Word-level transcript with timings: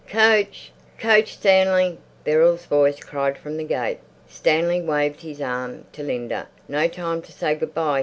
"Coach! 0.09 0.71
Coach, 0.97 1.35
Stanley!" 1.37 1.99
Beryl's 2.23 2.65
voice 2.65 2.99
cried 2.99 3.37
from 3.37 3.55
the 3.57 3.63
gate. 3.63 3.99
Stanley 4.27 4.81
waved 4.81 5.21
his 5.21 5.39
arm 5.39 5.85
to 5.91 6.01
Linda. 6.01 6.47
"No 6.67 6.87
time 6.87 7.21
to 7.21 7.31
say 7.31 7.53
good 7.53 7.75
bye!" 7.75 7.99